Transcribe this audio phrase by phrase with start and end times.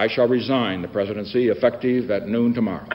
[0.00, 2.86] I shall resign the presidency effective at noon tomorrow.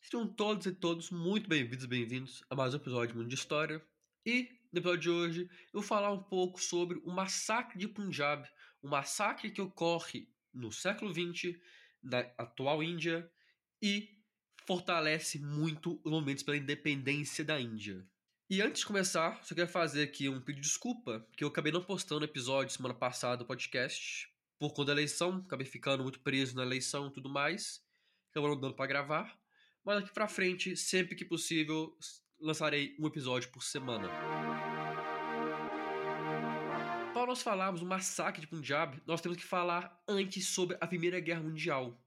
[0.00, 3.34] Sejam todos e todos muito bem-vindos e bem-vindos a mais um episódio de Mundo de
[3.34, 3.82] História.
[4.24, 5.40] E no episódio de hoje
[5.74, 8.48] eu vou falar um pouco sobre o massacre de Punjab,
[8.84, 11.58] um massacre que ocorre no século XX,
[12.00, 13.28] na atual Índia,
[13.82, 14.08] e
[14.64, 18.06] fortalece muito os momentos pela independência da Índia.
[18.48, 21.72] E antes de começar, só quero fazer aqui um pedido de desculpa, que eu acabei
[21.72, 26.54] não postando episódio semana passada do podcast, por conta da eleição, acabei ficando muito preso
[26.54, 27.84] na eleição e tudo mais,
[28.30, 29.36] acabou não dando para gravar.
[29.84, 31.98] Mas daqui pra frente, sempre que possível,
[32.38, 34.08] lançarei um episódio por semana.
[37.12, 41.18] Para nós falarmos do massacre de Punjab, nós temos que falar antes sobre a Primeira
[41.18, 42.00] Guerra Mundial.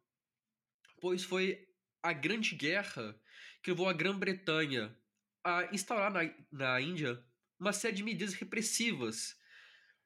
[1.02, 1.68] Pois foi
[2.02, 3.14] a Grande Guerra
[3.62, 4.98] que levou a Grã-Bretanha
[5.44, 6.22] a instaurar na,
[6.52, 7.24] na Índia
[7.60, 9.38] uma série de medidas repressivas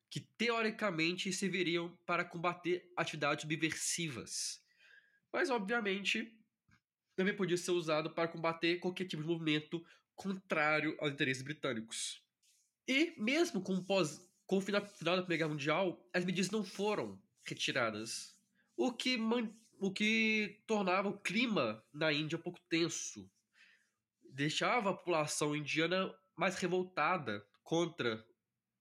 [0.09, 4.63] que teoricamente serviriam para combater atividades subversivas.
[5.31, 6.31] Mas, obviamente,
[7.15, 9.83] também podia ser usado para combater qualquer tipo de movimento
[10.15, 12.23] contrário aos interesses britânicos.
[12.87, 16.63] E mesmo com, pós, com o final, final da Primeira Guerra Mundial, as medidas não
[16.63, 18.37] foram retiradas,
[18.75, 23.29] o que, man, o que tornava o clima na Índia um pouco tenso,
[24.33, 28.25] deixava a população indiana mais revoltada contra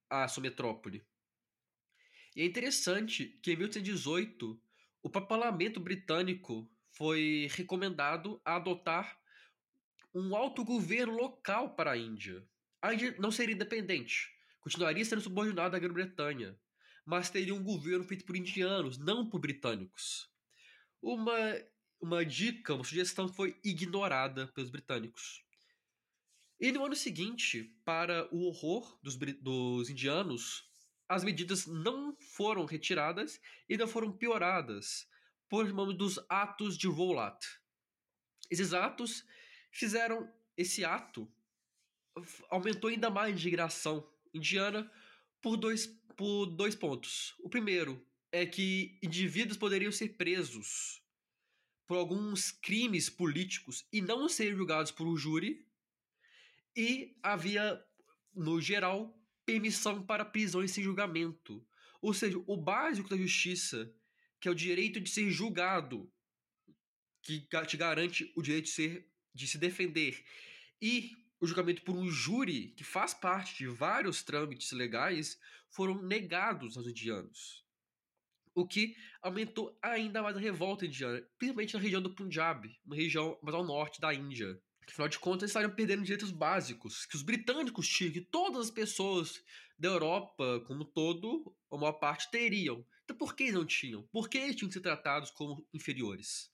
[0.09, 1.07] a sua metrópole.
[2.35, 4.61] E é interessante que em 1818
[5.03, 9.19] o parlamento britânico foi recomendado a adotar
[10.15, 12.47] um autogoverno local para a Índia.
[12.81, 16.59] A Índia não seria independente, continuaria sendo subordinada à Grã-Bretanha,
[17.05, 20.31] mas teria um governo feito por indianos, não por britânicos.
[21.03, 21.37] Uma,
[22.03, 25.45] uma dica, uma sugestão foi ignorada pelos britânicos.
[26.61, 30.69] E no ano seguinte, para o horror dos, dos indianos,
[31.09, 35.09] as medidas não foram retiradas e não foram pioradas,
[35.49, 37.45] por nome dos atos de Volat.
[38.51, 39.25] Esses atos
[39.71, 41.31] fizeram esse ato
[42.51, 44.91] aumentou ainda mais a indignação indiana
[45.41, 47.35] por dois, por dois pontos.
[47.39, 51.02] O primeiro é que indivíduos poderiam ser presos
[51.93, 55.63] por alguns crimes políticos e não serem julgados por um júri,
[56.75, 57.85] e havia,
[58.35, 59.15] no geral,
[59.45, 61.63] permissão para prisões sem julgamento.
[62.01, 63.95] Ou seja, o básico da justiça
[64.41, 66.11] que é o direito de ser julgado,
[67.21, 70.25] que te garante o direito de, ser, de se defender.
[70.81, 75.39] E o julgamento por um júri, que faz parte de vários trâmites legais,
[75.69, 77.62] foram negados aos indianos.
[78.55, 83.39] O que aumentou ainda mais a revolta indiana, principalmente na região do Punjab, uma região
[83.43, 84.61] mais ao norte da Índia.
[84.87, 88.71] Afinal de contas, eles estariam perdendo direitos básicos que os britânicos tinham, que todas as
[88.71, 89.43] pessoas
[89.79, 92.85] da Europa, como todo, a maior parte, teriam.
[93.05, 94.03] Então por que eles não tinham?
[94.13, 96.53] Por que eles tinham que ser tratados como inferiores?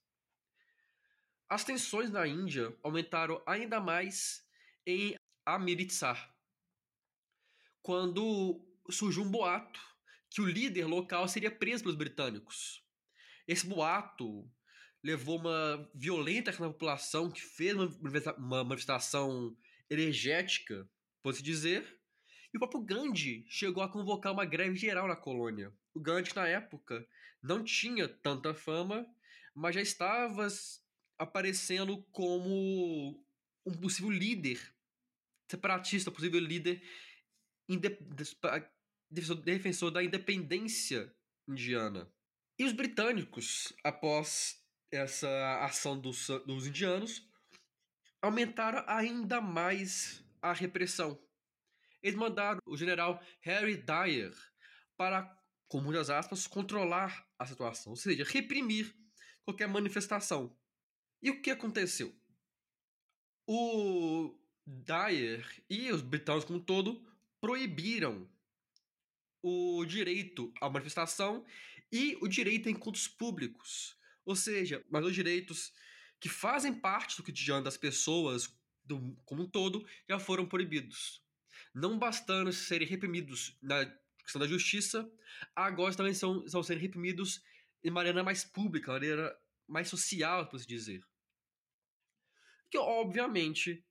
[1.49, 4.47] As tensões na Índia aumentaram ainda mais
[4.87, 6.35] em Amritsar,
[7.83, 9.81] quando surgiu um boato
[10.31, 12.85] que o líder local seria preso pelos britânicos.
[13.47, 14.51] Esse boato
[15.03, 17.75] levou uma violenta na população que fez
[18.37, 19.57] uma manifestação
[19.89, 20.89] energética,
[21.23, 21.99] pode-se dizer,
[22.53, 25.73] e o próprio Gandhi chegou a convocar uma greve geral na colônia.
[25.95, 27.07] O Gandhi, na época,
[27.43, 29.07] não tinha tanta fama,
[29.55, 30.47] mas já estava
[31.19, 33.23] aparecendo como
[33.67, 34.61] um possível líder
[35.51, 36.83] separatista, possível líder
[39.11, 41.13] defensor da independência
[41.47, 42.11] indiana.
[42.59, 47.27] E os britânicos, após essa ação dos, dos indianos,
[48.21, 51.19] aumentaram ainda mais a repressão.
[52.03, 54.35] Eles mandaram o general Harry Dyer
[54.97, 55.37] para,
[55.69, 58.95] com muitas aspas, controlar a situação, ou seja, reprimir
[59.45, 60.57] qualquer manifestação.
[61.23, 62.15] E o que aconteceu?
[63.47, 67.05] O Dyer e os britânicos como um todo
[67.41, 68.29] proibiram
[69.43, 71.45] o direito à manifestação
[71.91, 73.97] e o direito a encontros públicos.
[74.25, 75.73] Ou seja, mas os direitos
[76.21, 78.53] que fazem parte do cotidiano das pessoas
[78.85, 81.23] do, como um todo já foram proibidos
[81.75, 83.87] não bastando serem reprimidos na
[84.19, 85.11] questão da justiça,
[85.55, 87.43] agora também são, estão sendo reprimidos
[87.83, 91.05] de maneira mais pública, de maneira mais social, por assim dizer.
[92.71, 93.85] Que, obviamente,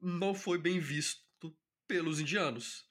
[0.00, 1.22] não foi bem visto
[1.86, 2.88] pelos indianos.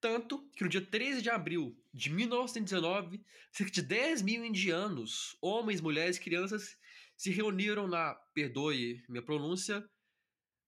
[0.00, 5.80] Tanto que no dia 13 de abril de 1919, cerca de 10 mil indianos, homens,
[5.80, 6.78] mulheres, crianças,
[7.16, 9.84] se reuniram na, perdoe minha pronúncia,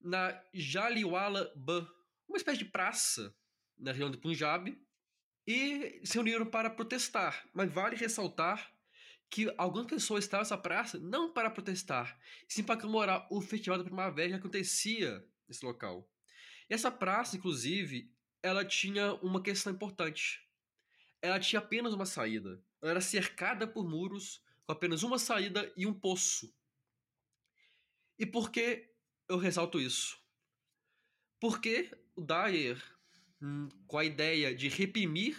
[0.00, 1.87] na Jaliwala Bagh
[2.31, 3.35] uma espécie de praça
[3.77, 4.77] na região do Punjab
[5.47, 7.44] e se reuniram para protestar.
[7.53, 8.73] Mas vale ressaltar
[9.29, 12.19] que algumas pessoas estavam nessa praça não para protestar,
[12.49, 16.09] sim para comemorar o festival da primavera que acontecia nesse local.
[16.69, 18.12] Essa praça, inclusive,
[18.43, 20.47] ela tinha uma questão importante.
[21.21, 22.63] Ela tinha apenas uma saída.
[22.81, 26.55] Ela era cercada por muros, com apenas uma saída e um poço.
[28.19, 28.91] E por que
[29.29, 30.19] eu ressalto isso?
[31.39, 32.83] Porque o Dyer,
[33.41, 35.39] hum, com a ideia de reprimir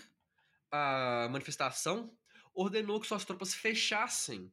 [0.71, 2.15] a manifestação,
[2.53, 4.51] ordenou que suas tropas fechassem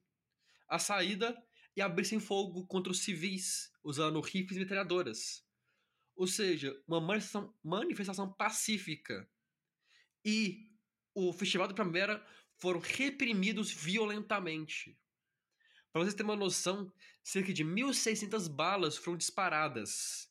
[0.69, 1.43] a saída
[1.75, 5.48] e abrissem fogo contra os civis, usando rifles e metralhadoras.
[6.19, 9.31] Ou seja, uma manifestação, manifestação pacífica.
[10.25, 10.69] E
[11.15, 12.27] o Festival da Primavera
[12.57, 14.99] foram reprimidos violentamente.
[15.93, 16.93] Para vocês terem uma noção,
[17.23, 20.29] cerca de 1.600 balas foram disparadas,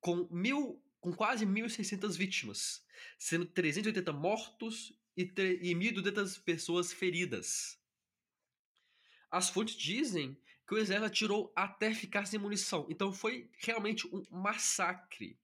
[0.00, 2.84] com, mil, com quase 1.600 vítimas,
[3.18, 7.80] sendo 380 mortos e, e 1.200 pessoas feridas.
[9.30, 10.38] As fontes dizem
[10.72, 12.86] que o exército atirou até ficar sem munição.
[12.88, 15.38] Então foi realmente um massacre.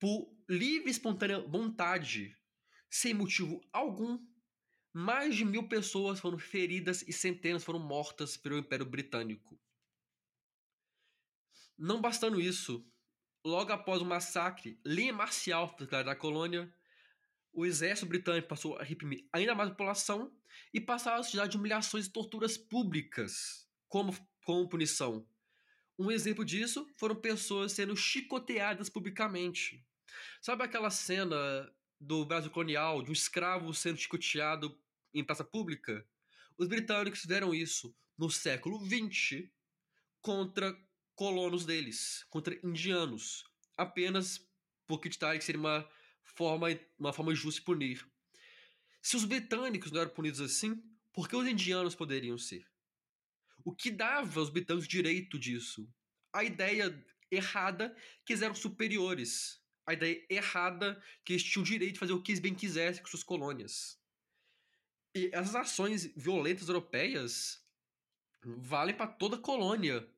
[0.00, 2.36] Por livre e espontânea vontade,
[2.90, 4.18] sem motivo algum,
[4.92, 9.56] mais de mil pessoas foram feridas e centenas foram mortas pelo Império Britânico.
[11.78, 12.84] Não bastando isso,
[13.44, 15.72] logo após o massacre, lei marcial
[16.04, 16.74] da colônia,
[17.52, 20.36] o exército britânico passou a reprimir ainda mais a população
[20.74, 25.26] e passou a sociedade de humilhações e torturas públicas como, como punição.
[25.98, 29.84] Um exemplo disso foram pessoas sendo chicoteadas publicamente.
[30.40, 31.36] Sabe aquela cena
[32.00, 34.78] do Brasil colonial, de um escravo sendo chicoteado
[35.12, 36.06] em praça pública?
[36.56, 39.48] Os britânicos fizeram isso no século XX
[40.20, 40.76] contra
[41.14, 43.44] colonos deles, contra indianos,
[43.76, 44.38] apenas
[44.86, 45.88] porque acreditaram que seria uma
[46.22, 46.68] forma,
[46.98, 48.06] uma forma justa de punir.
[49.02, 50.82] Se os britânicos não eram punidos assim,
[51.12, 52.66] por que os indianos poderiam ser?
[53.64, 55.88] O que dava aos britânicos direito disso?
[56.32, 57.94] A ideia errada
[58.24, 59.62] que eles eram superiores.
[59.86, 63.08] A ideia errada que eles tinham o direito de fazer o que bem quisessem com
[63.08, 63.98] suas colônias.
[65.14, 67.64] E essas ações violentas europeias
[68.44, 70.08] valem para toda a colônia,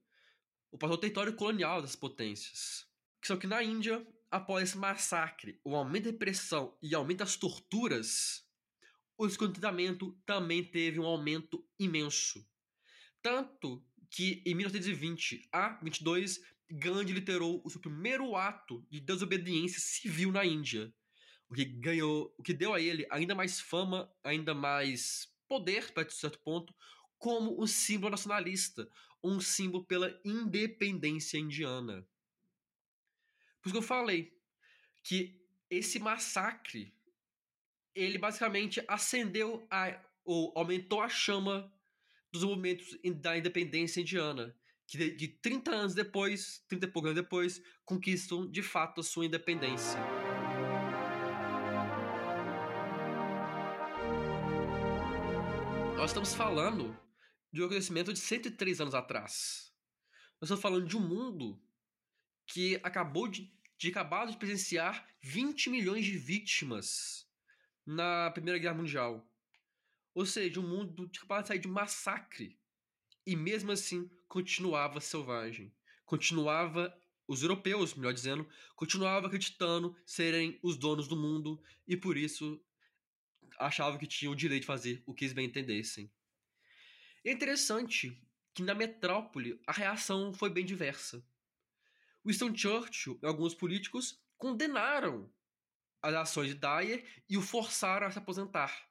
[0.71, 2.87] ou para o território colonial das potências.
[3.25, 8.47] Só que na Índia, após esse massacre, o aumento da repressão e aumento das torturas,
[9.17, 12.47] o descontentamento também teve um aumento imenso.
[13.23, 16.41] Tanto que em 1920 a 22,
[16.71, 20.93] Gandhi liderou o seu primeiro ato de desobediência civil na Índia,
[21.49, 26.09] o que ganhou, o que deu a ele ainda mais fama, ainda mais poder, para
[26.09, 26.75] certo ponto,
[27.19, 28.89] como um símbolo nacionalista,
[29.23, 32.07] um símbolo pela independência indiana.
[33.61, 34.33] Por isso que eu falei
[35.03, 35.39] que
[35.69, 36.95] esse massacre
[37.95, 41.73] ele basicamente acendeu a, ou aumentou a chama
[42.33, 44.55] dos movimentos da independência indiana,
[44.87, 49.05] que de, de 30 anos depois, 30 e poucos anos depois, conquistam de fato a
[49.05, 49.99] sua independência.
[55.97, 56.99] Nós estamos falando
[57.53, 59.71] de um acontecimento de 103 anos atrás.
[60.41, 61.61] Nós estamos falando de um mundo
[62.47, 67.29] que acabou de, de acabar de presenciar 20 milhões de vítimas
[67.85, 69.30] na Primeira Guerra Mundial.
[70.15, 72.59] Ou seja, o mundo tinha acabado de sair de um massacre.
[73.27, 75.73] E mesmo assim, continuava selvagem.
[76.05, 76.93] Continuava,
[77.29, 82.61] os europeus, melhor dizendo, continuavam acreditando serem os donos do mundo e por isso
[83.59, 86.11] achavam que tinham o direito de fazer o que eles bem entendessem.
[87.25, 88.21] É interessante
[88.55, 91.25] que na metrópole a reação foi bem diversa.
[92.27, 95.33] Winston Churchill e alguns políticos condenaram
[96.03, 98.90] as ações de Dyer e o forçaram a se aposentar.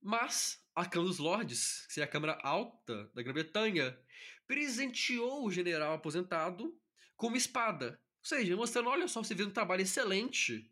[0.00, 3.98] Mas a Câmara dos Lordes, que seria a Câmara Alta da Grã-Bretanha,
[4.46, 6.78] presenteou o general aposentado
[7.16, 8.00] com uma espada.
[8.20, 10.70] Ou seja, mostrando: olha só, você fez um trabalho excelente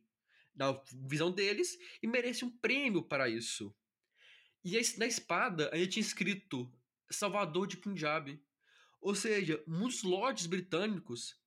[0.54, 3.74] na visão deles e merece um prêmio para isso.
[4.64, 6.72] E na espada ainda tinha escrito
[7.10, 8.40] Salvador de Punjab.
[9.00, 11.38] Ou seja, muitos lords britânicos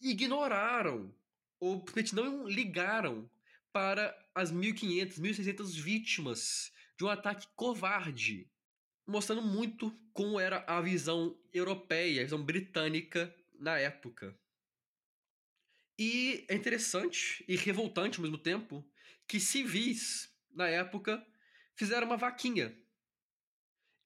[0.00, 1.14] ignoraram
[1.60, 3.30] ou não ligaram
[3.72, 8.50] para as 1.500, 1.600 vítimas de um ataque covarde,
[9.06, 14.36] mostrando muito como era a visão europeia, a visão britânica na época.
[15.96, 18.84] E é interessante e revoltante ao mesmo tempo
[19.28, 21.24] que civis, na época,
[21.76, 22.76] fizeram uma vaquinha.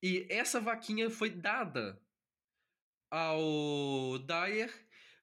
[0.03, 1.99] E essa vaquinha foi dada
[3.11, 4.71] ao Dyer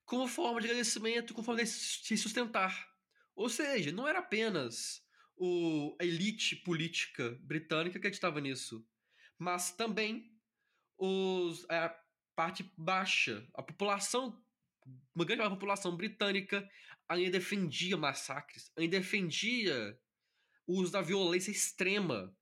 [0.05, 2.91] como forma de agradecimento, como forma de se sustentar.
[3.35, 5.03] Ou seja, não era apenas
[5.39, 8.85] o, a elite política britânica acreditava nisso,
[9.37, 10.29] mas também
[10.97, 11.97] os, a
[12.35, 14.43] parte baixa, a população,
[15.15, 16.69] uma grande parte da população britânica
[17.07, 19.97] ainda defendia massacres, ainda defendia
[20.67, 22.35] o uso da violência extrema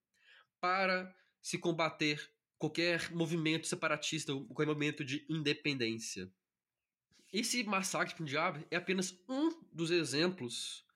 [0.60, 6.32] para se combater qualquer movimento separatista, qualquer movimento de independência.
[7.32, 10.87] Esse massacre de Punjab é apenas um dos exemplos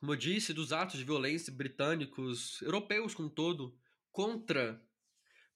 [0.00, 3.78] como eu disse, dos atos de violência britânicos, europeus como um todo,
[4.10, 4.82] contra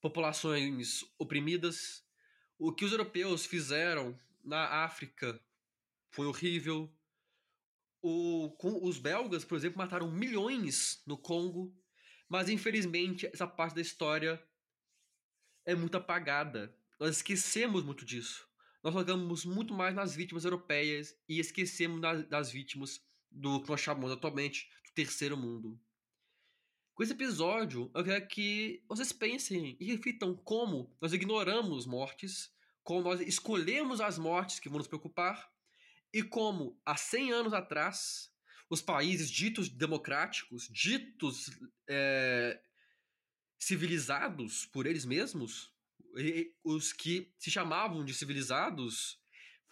[0.02, 2.06] populações oprimidas.
[2.58, 5.40] O que os europeus fizeram na África
[6.10, 6.94] foi horrível.
[8.02, 8.54] O,
[8.86, 11.74] os belgas, por exemplo, mataram milhões no Congo,
[12.28, 14.46] mas infelizmente essa parte da história
[15.64, 16.76] é muito apagada.
[17.00, 18.46] Nós esquecemos muito disso.
[18.82, 23.02] Nós focamos muito mais nas vítimas europeias e esquecemos das, das vítimas
[23.34, 25.78] do que nós chamamos atualmente do terceiro mundo.
[26.94, 33.02] Com esse episódio, eu quero que vocês pensem e reflitam como nós ignoramos mortes, como
[33.02, 35.52] nós escolhemos as mortes que vão nos preocupar,
[36.12, 38.32] e como, há 100 anos atrás,
[38.70, 41.50] os países ditos democráticos, ditos
[41.88, 42.60] é,
[43.58, 45.74] civilizados por eles mesmos,
[46.62, 49.20] os que se chamavam de civilizados,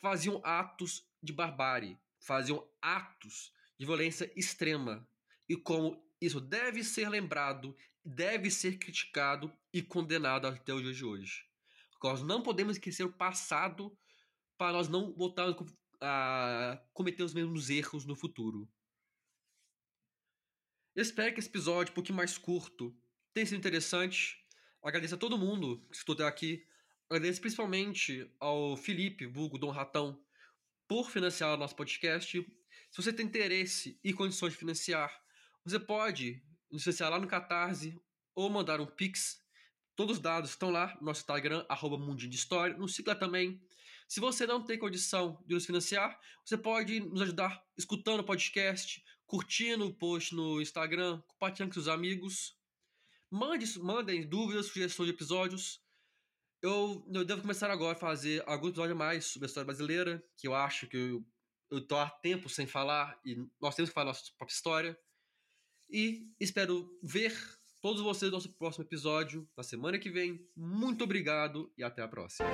[0.00, 5.06] faziam atos de barbárie, faziam atos de violência extrema
[5.48, 11.04] e como isso deve ser lembrado, deve ser criticado e condenado até os dias de
[11.04, 11.44] hoje.
[12.02, 13.96] Nós não podemos esquecer o passado
[14.56, 18.68] para nós não voltarmos a cometer os mesmos erros no futuro.
[20.94, 22.94] Eu espero que esse episódio, um pouquinho mais curto,
[23.32, 24.44] tenha sido interessante.
[24.82, 26.66] Agradeço a todo mundo que escutou até aqui.
[27.08, 30.22] Agradeço principalmente ao Felipe, vulgo Dom Ratão,
[30.88, 32.40] por financiar o nosso podcast.
[32.90, 35.22] Se você tem interesse e condições de financiar,
[35.64, 37.98] você pode nos financiar lá no Catarse
[38.34, 39.40] ou mandar um Pix.
[39.94, 42.76] Todos os dados estão lá no nosso Instagram, arroba Mundinho de História.
[42.76, 43.60] Nos siga também.
[44.08, 49.02] Se você não tem condição de nos financiar, você pode nos ajudar escutando o podcast,
[49.26, 52.56] curtindo o post no Instagram, compartilhando com seus amigos.
[53.30, 55.81] Mande, mandem dúvidas, sugestões de episódios.
[56.62, 60.46] Eu, eu devo começar agora a fazer alguns episódios mais sobre a história brasileira, que
[60.46, 61.26] eu acho que eu,
[61.68, 64.98] eu tô há tempo sem falar e nós temos que falar nossa própria história.
[65.90, 67.36] E espero ver
[67.82, 70.48] todos vocês no nosso próximo episódio, na semana que vem.
[70.56, 72.48] Muito obrigado e até a próxima.